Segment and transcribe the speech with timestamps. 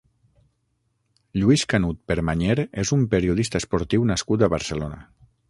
[1.39, 5.01] Lluís Canut Permanyer és un periodista esportiu nascut a Barcelona.